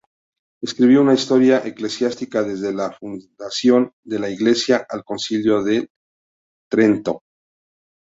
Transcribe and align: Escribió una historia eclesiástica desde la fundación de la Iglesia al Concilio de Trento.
Escribió 0.63 1.03
una 1.03 1.13
historia 1.13 1.61
eclesiástica 1.63 2.41
desde 2.41 2.73
la 2.73 2.91
fundación 2.91 3.91
de 4.03 4.17
la 4.17 4.31
Iglesia 4.31 4.83
al 4.89 5.03
Concilio 5.03 5.61
de 5.61 5.91
Trento. 6.67 7.21